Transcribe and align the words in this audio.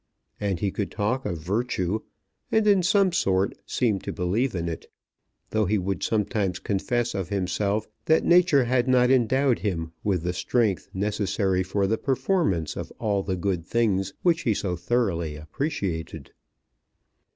And 0.39 0.59
he 0.61 0.71
could 0.71 0.89
talk 0.89 1.27
of 1.27 1.37
virtue, 1.43 1.99
and 2.51 2.65
in 2.65 2.81
some 2.81 3.11
sort 3.11 3.55
seem 3.67 3.99
to 3.99 4.11
believe 4.11 4.55
in 4.55 4.67
it, 4.67 4.87
though 5.51 5.65
he 5.65 5.77
would 5.77 6.01
sometimes 6.01 6.57
confess 6.57 7.13
of 7.13 7.29
himself 7.29 7.87
that 8.05 8.25
Nature 8.25 8.63
had 8.63 8.87
not 8.87 9.11
endowed 9.11 9.59
him 9.59 9.91
with 10.03 10.23
the 10.23 10.33
strength 10.33 10.89
necessary 10.91 11.61
for 11.61 11.85
the 11.85 11.99
performance 11.99 12.75
of 12.75 12.91
all 12.97 13.21
the 13.21 13.35
good 13.35 13.63
things 13.63 14.15
which 14.23 14.41
he 14.41 14.55
so 14.55 14.75
thoroughly 14.75 15.35
appreciated. 15.35 16.31